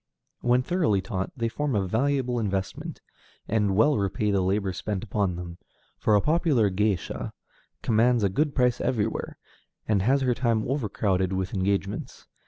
When 0.39 0.63
thoroughly 0.63 0.99
taught, 0.99 1.31
they 1.37 1.47
form 1.47 1.75
a 1.75 1.85
valuable 1.87 2.39
investment, 2.39 3.01
and 3.47 3.75
well 3.75 3.99
repay 3.99 4.31
the 4.31 4.41
labor 4.41 4.73
spent 4.73 5.03
upon 5.03 5.35
them, 5.35 5.59
for 5.99 6.15
a 6.15 6.21
popular 6.21 6.71
géisha 6.71 7.33
commands 7.83 8.23
a 8.23 8.29
good 8.29 8.55
price 8.55 8.81
everywhere, 8.81 9.37
and 9.87 10.01
has 10.01 10.21
her 10.21 10.33
time 10.33 10.67
overcrowded 10.67 11.33
with 11.33 11.53
engagements. 11.53 12.25